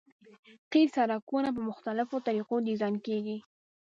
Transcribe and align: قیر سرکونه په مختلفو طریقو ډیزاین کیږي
قیر 0.71 0.87
سرکونه 0.95 1.49
په 1.55 1.61
مختلفو 1.69 2.15
طریقو 2.27 2.55
ډیزاین 2.67 2.95
کیږي 3.05 3.37